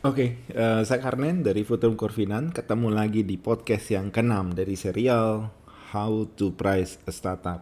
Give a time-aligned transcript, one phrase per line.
[0.00, 2.48] Oke, eh, saya Karnen dari Futum Corvinan.
[2.56, 5.52] Ketemu lagi di podcast yang keenam dari serial
[5.92, 7.60] How to Price a Startup.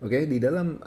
[0.00, 0.80] Oke, di dalam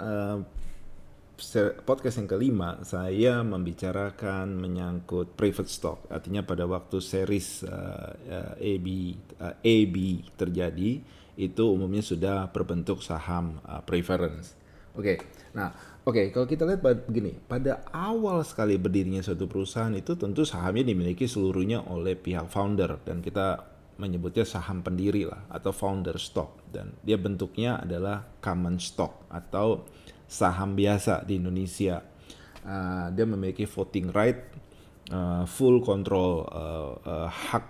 [1.38, 6.10] se- podcast yang kelima, saya membicarakan menyangkut private stock.
[6.10, 8.12] Artinya pada waktu series eh,
[8.58, 8.88] eh, AB
[9.38, 9.96] eh, AB
[10.34, 10.92] terjadi,
[11.38, 14.58] itu umumnya sudah berbentuk saham eh, preference.
[14.98, 15.22] Oke,
[15.54, 15.70] nah,
[16.10, 21.30] oke kalau kita lihat begini, pada awal sekali berdirinya suatu perusahaan itu tentu sahamnya dimiliki
[21.30, 23.62] seluruhnya oleh pihak founder dan kita
[24.02, 29.86] menyebutnya saham pendiri lah atau founder stock dan dia bentuknya adalah common stock atau
[30.26, 32.02] saham biasa di Indonesia.
[32.68, 34.50] Uh, dia memiliki voting right,
[35.14, 37.70] uh, full control, uh, uh, hak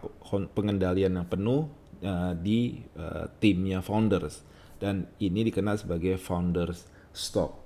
[0.56, 1.68] pengendalian yang penuh
[2.08, 7.58] uh, di uh, timnya founders dan ini dikenal sebagai founders stock.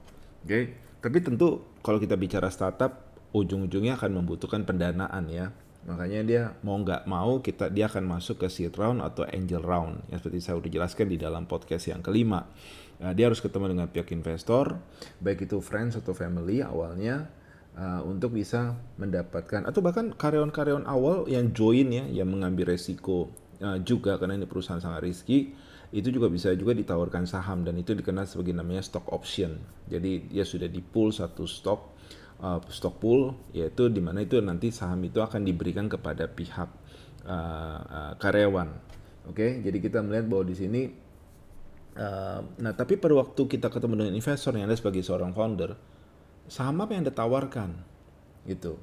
[0.48, 0.74] Oke,
[1.04, 5.52] tapi tentu kalau kita bicara startup ujung-ujungnya akan membutuhkan pendanaan ya.
[5.82, 10.06] Makanya dia mau nggak mau kita dia akan masuk ke seed round atau angel round.
[10.14, 12.48] Ya seperti saya udah jelaskan di dalam podcast yang kelima.
[13.02, 14.78] Nah, dia harus ketemu dengan pihak investor,
[15.18, 17.34] baik itu friends atau family awalnya
[17.74, 23.82] uh, untuk bisa mendapatkan atau bahkan karyawan-karyawan awal yang join ya, yang mengambil resiko uh,
[23.82, 25.58] juga karena ini perusahaan sangat risky
[25.92, 29.60] itu juga bisa juga ditawarkan saham dan itu dikenal sebagai namanya stock option.
[29.92, 31.82] Jadi dia sudah di pool satu stok
[32.40, 36.70] uh, stock pool yaitu di mana itu nanti saham itu akan diberikan kepada pihak
[37.28, 38.72] uh, uh, karyawan.
[39.28, 40.82] Oke, jadi kita melihat bahwa di sini
[42.00, 45.76] uh, nah tapi pada waktu kita ketemu dengan investor yang ada sebagai seorang founder,
[46.48, 47.72] saham apa yang Anda tawarkan?
[48.48, 48.80] Gitu.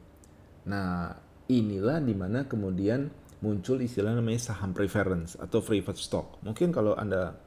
[0.68, 1.16] Nah,
[1.48, 6.42] inilah di mana kemudian muncul istilah namanya saham preference atau private stock.
[6.42, 7.38] Mungkin kalau Anda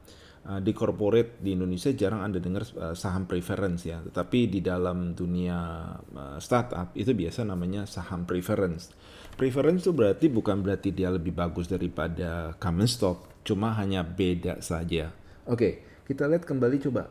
[0.48, 5.12] uh, di corporate di Indonesia jarang Anda dengar uh, saham preference ya, tetapi di dalam
[5.12, 8.88] dunia uh, startup itu biasa namanya saham preference.
[9.36, 15.12] Preference itu berarti bukan berarti dia lebih bagus daripada common stock, cuma hanya beda saja.
[15.48, 17.08] Oke, kita lihat kembali coba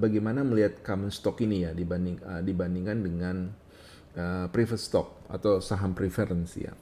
[0.00, 2.16] bagaimana melihat common stock ini ya dibanding
[2.48, 3.36] dibandingkan dengan
[4.48, 6.72] private stock atau saham preference ya.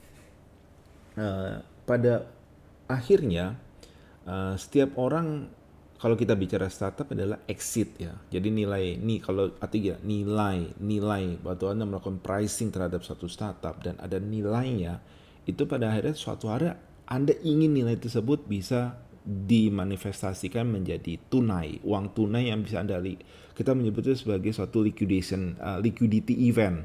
[1.13, 2.25] Uh, pada
[2.89, 3.61] akhirnya
[4.25, 5.51] uh, setiap orang
[6.03, 8.11] kalau kita bicara startup adalah exit ya.
[8.27, 13.95] Jadi nilai nih kalau artinya nilai nilai waktu Anda melakukan pricing terhadap satu startup dan
[14.03, 14.99] ada nilainya
[15.47, 16.75] itu pada akhirnya suatu hari
[17.07, 23.23] Anda ingin nilai tersebut bisa dimanifestasikan menjadi tunai, uang tunai yang bisa Anda li-
[23.55, 26.83] kita menyebutnya sebagai suatu liquidation uh, liquidity event.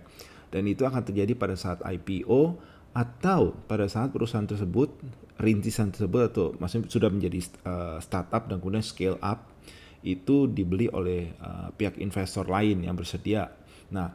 [0.54, 2.56] Dan itu akan terjadi pada saat IPO
[2.98, 4.90] atau pada saat perusahaan tersebut
[5.38, 9.54] rintisan tersebut atau maksudnya sudah menjadi uh, startup dan kemudian scale up
[10.02, 13.54] itu dibeli oleh uh, pihak investor lain yang bersedia.
[13.94, 14.10] Nah,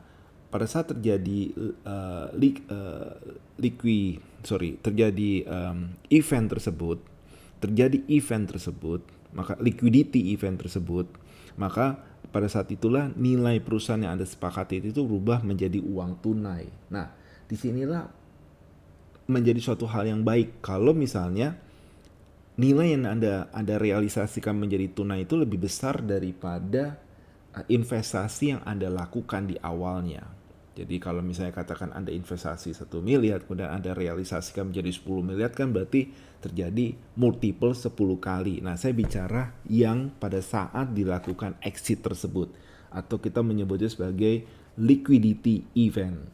[0.50, 1.54] pada saat terjadi
[1.86, 3.14] uh, li, uh,
[3.62, 6.98] liqui sorry terjadi um, event tersebut
[7.62, 9.00] terjadi event tersebut
[9.32, 11.06] maka liquidity event tersebut
[11.56, 16.64] maka pada saat itulah nilai perusahaan yang anda sepakati itu berubah menjadi uang tunai.
[16.88, 17.12] Nah,
[17.44, 18.08] di sinilah
[19.32, 21.56] menjadi suatu hal yang baik kalau misalnya
[22.60, 27.00] nilai yang anda anda realisasikan menjadi tunai itu lebih besar daripada
[27.56, 30.42] uh, investasi yang anda lakukan di awalnya.
[30.72, 35.68] Jadi kalau misalnya katakan anda investasi satu miliar kemudian anda realisasikan menjadi 10 miliar kan
[35.68, 36.08] berarti
[36.40, 38.64] terjadi multiple 10 kali.
[38.64, 42.48] Nah saya bicara yang pada saat dilakukan exit tersebut
[42.88, 44.48] atau kita menyebutnya sebagai
[44.80, 46.24] liquidity event.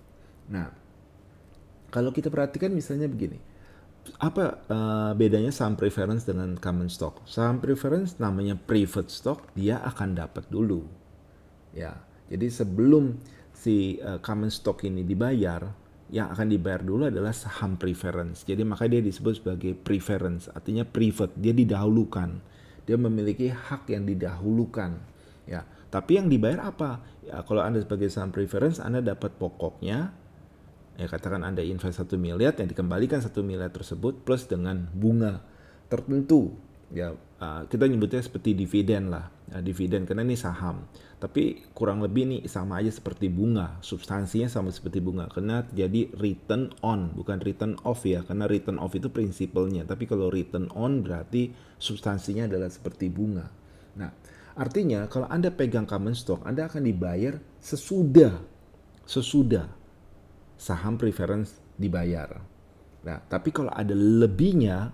[0.55, 0.71] Nah
[1.89, 3.41] kalau kita perhatikan misalnya begini,
[4.17, 7.21] apa uh, bedanya saham preference dengan common stock?
[7.29, 10.89] Saham preference namanya preferred stock, dia akan dapat dulu.
[11.77, 12.01] Ya,
[12.33, 13.21] jadi sebelum
[13.53, 15.69] si uh, common stock ini dibayar,
[16.09, 18.45] yang akan dibayar dulu adalah saham preference.
[18.49, 22.41] Jadi maka dia disebut sebagai preference, artinya preferred, dia didahulukan.
[22.89, 24.97] Dia memiliki hak yang didahulukan.
[25.45, 27.05] Ya, tapi yang dibayar apa?
[27.25, 30.17] Ya, kalau Anda sebagai saham preference, Anda dapat pokoknya,
[30.99, 35.39] ya katakan Anda invest satu miliar yang dikembalikan satu miliar tersebut plus dengan bunga
[35.87, 36.59] tertentu.
[36.91, 39.31] Ya uh, kita nyebutnya seperti dividen lah.
[39.55, 40.91] Uh, dividen karena ini saham.
[41.23, 43.79] Tapi kurang lebih nih sama aja seperti bunga.
[43.79, 48.27] Substansinya sama seperti bunga karena terjadi return on bukan return off ya.
[48.27, 49.87] Karena return off itu prinsipalnya.
[49.87, 53.47] Tapi kalau return on berarti substansinya adalah seperti bunga.
[53.95, 54.11] Nah
[54.59, 58.59] artinya kalau anda pegang common stock anda akan dibayar sesudah.
[59.09, 59.78] Sesudah
[60.59, 62.43] saham preference dibayar.
[63.07, 64.91] Nah, tapi kalau ada lebihnya,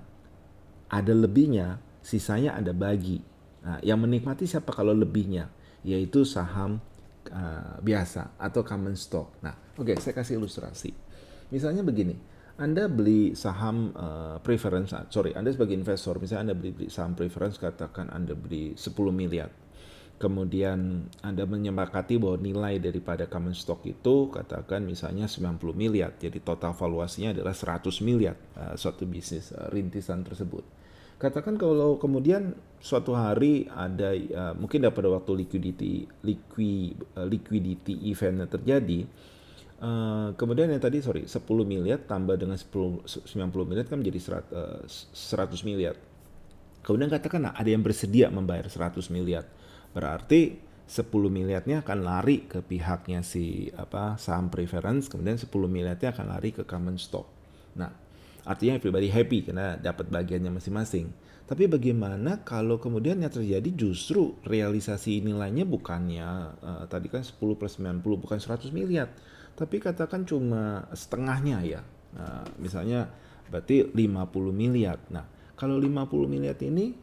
[0.93, 3.19] ada lebihnya, sisanya Anda bagi.
[3.65, 5.49] Nah, yang menikmati siapa kalau lebihnya?
[5.83, 6.79] Yaitu saham
[7.33, 9.41] uh, biasa atau common stock.
[9.41, 10.93] Nah, oke, okay, saya kasih ilustrasi.
[11.49, 12.17] Misalnya begini,
[12.61, 17.57] Anda beli saham uh, preference, sorry, Anda sebagai investor, misalnya Anda beli, beli saham preference,
[17.57, 19.49] katakan Anda beli 10 miliar.
[20.25, 26.17] Kemudian Anda menyepakati bahwa nilai daripada common stock itu katakan misalnya 90 miliar.
[26.17, 30.65] Jadi total valuasinya adalah 100 miliar uh, suatu bisnis uh, rintisan tersebut
[31.25, 38.45] katakan kalau kemudian suatu hari ada uh, mungkin pada waktu liquidity liquid uh, liquidity event
[38.51, 39.07] terjadi
[39.81, 43.31] uh, kemudian yang tadi sorry 10 miliar tambah dengan 10 90
[43.65, 45.95] miliar kan menjadi 100, uh, 100 miliar
[46.85, 49.47] kemudian katakan nah, ada yang bersedia membayar 100 miliar
[49.95, 56.27] berarti 10 miliarnya akan lari ke pihaknya si apa saham preference kemudian 10 miliarnya akan
[56.29, 57.25] lari ke common stock
[57.79, 58.05] nah
[58.45, 61.09] Artinya everybody happy karena dapat bagiannya masing-masing.
[61.45, 66.25] Tapi bagaimana kalau kemudian yang terjadi justru realisasi nilainya bukannya
[66.61, 69.09] uh, tadi kan 10 plus 90 bukan 100 miliar.
[69.57, 71.81] Tapi katakan cuma setengahnya ya.
[72.17, 73.09] Nah, misalnya
[73.49, 75.01] berarti 50 miliar.
[75.13, 75.25] Nah,
[75.57, 76.97] kalau 50 miliar ini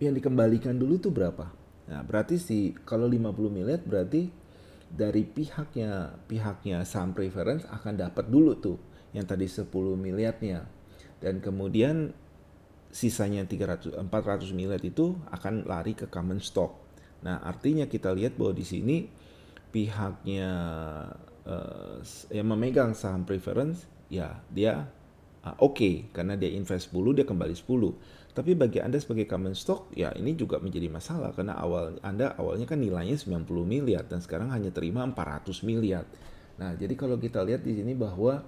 [0.00, 1.52] yang dikembalikan dulu itu berapa?
[1.92, 4.32] Nah, berarti sih kalau 50 miliar berarti
[4.90, 8.78] dari pihaknya pihaknya saham preference akan dapat dulu tuh
[9.14, 10.66] yang tadi 10 miliarnya
[11.22, 12.10] dan kemudian
[12.90, 16.74] sisanya 300 400 miliar itu akan lari ke common stock.
[17.22, 18.96] Nah, artinya kita lihat bahwa di sini
[19.70, 20.50] pihaknya
[21.46, 21.98] uh,
[22.34, 24.90] yang memegang saham preference ya dia
[25.46, 28.30] uh, oke okay, karena dia invest 10 dia kembali 10.
[28.30, 32.64] Tapi bagi Anda sebagai common stock ya ini juga menjadi masalah karena awal Anda awalnya
[32.64, 36.06] kan nilainya 90 miliar dan sekarang hanya terima 400 miliar.
[36.60, 38.44] Nah, jadi kalau kita lihat di sini bahwa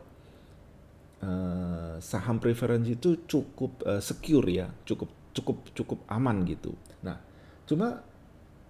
[1.24, 6.76] uh, saham preference itu cukup uh, secure ya, cukup cukup cukup aman gitu.
[7.02, 7.16] Nah,
[7.64, 8.04] cuma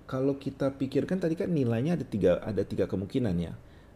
[0.06, 3.52] kalau kita pikirkan tadi kan nilainya ada tiga ada tiga kemungkinan ya.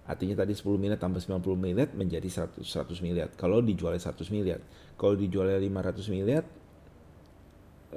[0.06, 3.28] Artinya tadi 10 miliar tambah 90 miliar menjadi 100, 100 miliar.
[3.34, 4.62] Kalau dijualnya 100 miliar.
[4.94, 6.42] Kalau dijualnya 500 miliar,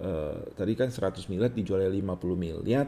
[0.02, 2.86] uh, tadi kan 100 miliar dijualnya 50 miliar,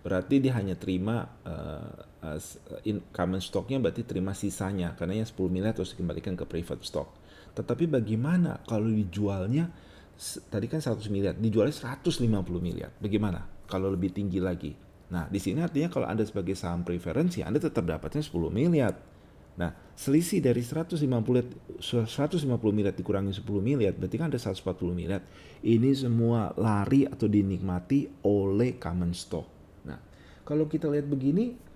[0.00, 2.38] berarti dia hanya terima uh,
[2.84, 7.08] in common stocknya berarti terima sisanya karena yang 10 miliar terus dikembalikan ke private stock.
[7.56, 9.66] Tetapi bagaimana kalau dijualnya
[10.52, 12.28] tadi kan 100 miliar, dijualnya 150
[12.60, 12.92] miliar.
[13.00, 14.89] Bagaimana kalau lebih tinggi lagi?
[15.10, 18.94] Nah, di sini artinya kalau Anda sebagai saham preferensi, Anda tetap dapatnya 10 miliar.
[19.58, 21.02] Nah, selisih dari 150
[21.82, 25.20] 150 miliar dikurangi 10 miliar, berarti kan ada 140 miliar.
[25.60, 29.46] Ini semua lari atau dinikmati oleh common stock.
[29.84, 29.98] Nah,
[30.46, 31.70] kalau kita lihat begini,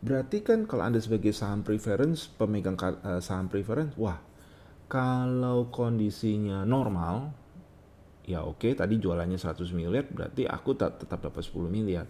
[0.00, 4.16] Berarti kan kalau Anda sebagai saham preference, pemegang uh, saham preference, wah,
[4.88, 7.36] kalau kondisinya normal,
[8.24, 12.08] ya oke, tadi jualannya 100 miliar, berarti aku tetap dapat 10 miliar.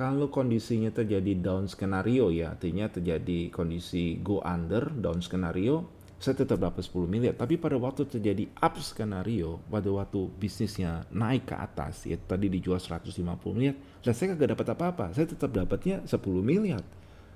[0.00, 6.56] Kalau kondisinya terjadi down skenario ya, artinya terjadi kondisi go under, down skenario, saya tetap
[6.56, 7.36] dapat 10 miliar.
[7.36, 12.80] Tapi pada waktu terjadi up skenario, pada waktu bisnisnya naik ke atas, ya tadi dijual
[12.80, 13.12] 150
[13.52, 16.80] miliar, dan saya kagak dapat apa-apa, saya tetap dapatnya 10 miliar.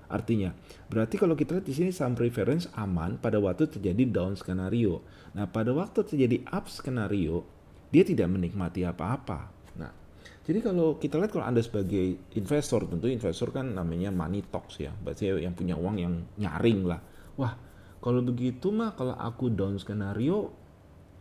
[0.08, 0.56] Artinya,
[0.88, 5.04] berarti kalau kita lihat di sini saham preference aman pada waktu terjadi down skenario.
[5.36, 7.44] Nah, pada waktu terjadi up skenario,
[7.92, 9.52] dia tidak menikmati apa-apa.
[9.76, 10.03] Nah,
[10.44, 14.92] jadi kalau kita lihat kalau Anda sebagai investor, tentu investor kan namanya money talks ya.
[14.92, 17.00] Berarti yang punya uang yang nyaring lah.
[17.40, 17.56] Wah,
[18.04, 20.52] kalau begitu mah kalau aku down skenario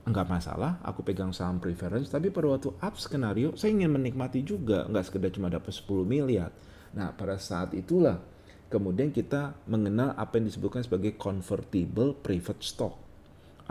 [0.03, 4.83] nggak masalah, aku pegang saham preference, tapi pada waktu up skenario saya ingin menikmati juga,
[4.91, 6.51] nggak sekedar cuma dapat 10 miliar.
[6.99, 8.19] Nah, pada saat itulah
[8.67, 12.99] kemudian kita mengenal apa yang disebutkan sebagai convertible private stock.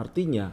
[0.00, 0.48] Artinya,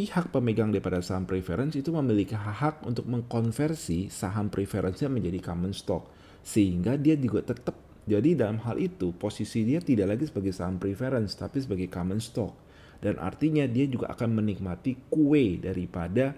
[0.00, 6.08] pihak pemegang daripada saham preference itu memiliki hak untuk mengkonversi saham preference menjadi common stock
[6.40, 7.76] sehingga dia juga tetap
[8.08, 12.56] jadi dalam hal itu posisi dia tidak lagi sebagai saham preference tapi sebagai common stock
[13.04, 16.32] dan artinya dia juga akan menikmati kue daripada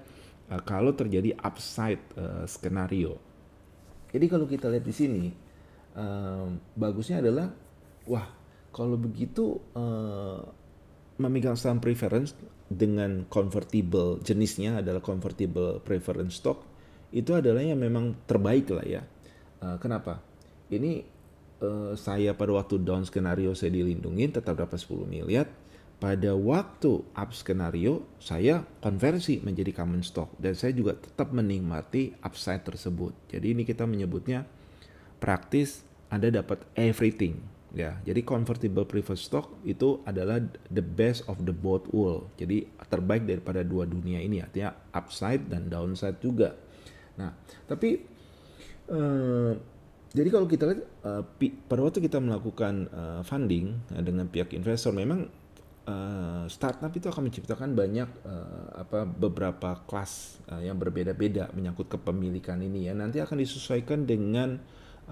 [0.50, 3.14] uh, kalau terjadi upside uh, skenario.
[4.11, 5.31] Jadi kalau kita lihat di sini
[5.95, 7.47] um, bagusnya adalah
[8.11, 8.26] wah
[8.75, 10.42] kalau begitu uh,
[11.23, 12.35] memegang saham preference
[12.76, 16.73] dengan convertible jenisnya adalah convertible preference stock
[17.12, 19.02] itu adalah yang memang terbaik lah ya.
[19.61, 20.25] Uh, kenapa?
[20.73, 21.05] Ini
[21.61, 25.47] uh, saya pada waktu down skenario saya dilindungi tetap dapat 10 miliar.
[26.02, 32.67] Pada waktu up skenario saya konversi menjadi common stock dan saya juga tetap menikmati upside
[32.67, 33.14] tersebut.
[33.31, 34.43] Jadi ini kita menyebutnya
[35.23, 37.38] praktis Anda dapat everything
[37.73, 37.99] ya.
[38.05, 40.38] Jadi convertible preferred stock itu adalah
[40.69, 42.29] the best of the both world.
[42.37, 46.55] Jadi terbaik daripada dua dunia ini artinya upside dan downside juga.
[47.17, 47.33] Nah,
[47.69, 48.00] tapi
[48.88, 49.52] eh,
[50.12, 51.25] jadi kalau kita lihat uh,
[51.64, 55.25] pada waktu kita melakukan uh, funding uh, dengan pihak investor memang
[55.88, 62.61] uh, startup itu akan menciptakan banyak uh, apa beberapa kelas uh, yang berbeda-beda menyangkut kepemilikan
[62.61, 64.61] ini ya nanti akan disesuaikan dengan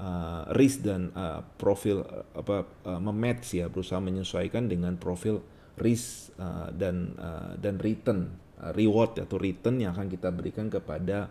[0.00, 2.00] uh, risk dan uh, profil
[2.32, 5.44] apa uh, mematch ya berusaha menyesuaikan dengan profil
[5.76, 8.32] risk uh, dan uh, dan return
[8.64, 11.28] uh, reward atau return yang akan kita berikan kepada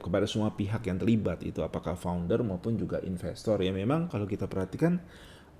[0.00, 3.70] kepada semua pihak yang terlibat itu apakah founder maupun juga investor ya.
[3.70, 4.98] Memang kalau kita perhatikan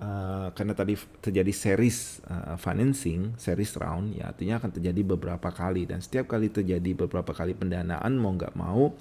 [0.01, 5.85] uh, karena tadi terjadi series uh, financing series round ya artinya akan terjadi beberapa kali.
[5.89, 8.93] Dan setiap kali terjadi beberapa kali pendanaan mau nggak mau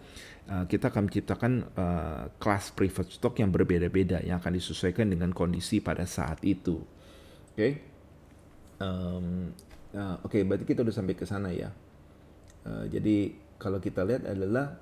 [0.50, 5.82] uh, kita akan menciptakan uh, kelas preferred stock yang berbeda-beda yang akan disesuaikan dengan kondisi
[5.82, 6.82] pada saat itu.
[7.52, 7.56] Oke?
[7.56, 7.72] Okay?
[8.80, 9.52] um,
[9.96, 11.70] uh, oke okay, berarti kita udah sampai ke sana ya.
[12.66, 14.76] Uh, jadi kalau kita lihat adalah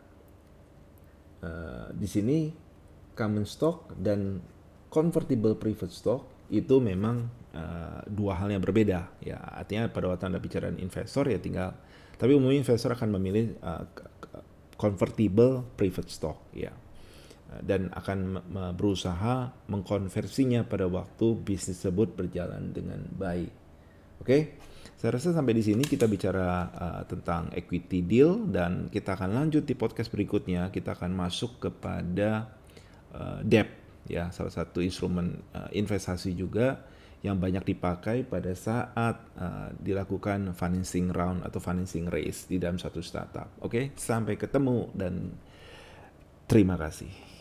[1.44, 2.38] uh, di sini
[3.14, 4.42] common stock dan
[4.94, 6.22] convertible preferred stock
[6.54, 11.42] itu memang uh, dua hal yang berbeda ya artinya pada waktu anda bicara investor ya
[11.42, 11.74] tinggal
[12.14, 13.82] tapi umumnya investor akan memilih uh,
[14.78, 16.70] convertible preferred stock ya
[17.62, 18.42] dan akan
[18.74, 23.50] berusaha mengkonversinya pada waktu bisnis tersebut berjalan dengan baik
[24.18, 24.42] oke okay?
[25.04, 29.68] Saya rasa sampai di sini kita bicara uh, tentang equity deal dan kita akan lanjut
[29.68, 30.72] di podcast berikutnya.
[30.72, 32.48] Kita akan masuk kepada
[33.12, 36.84] uh, debt ya, salah satu instrumen uh, investasi juga
[37.24, 43.00] yang banyak dipakai pada saat uh, dilakukan financing round atau financing raise di dalam satu
[43.00, 43.48] startup.
[43.64, 43.84] Oke, okay?
[43.96, 45.32] sampai ketemu dan
[46.44, 47.33] terima kasih.